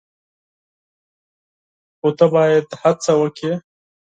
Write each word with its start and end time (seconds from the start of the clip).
خو 1.99 2.09
ته 2.17 2.25
باید 2.33 2.65
هڅه 2.81 3.13
وکړې! 3.21 3.51